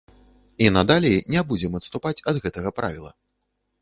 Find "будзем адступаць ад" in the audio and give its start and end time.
1.51-2.43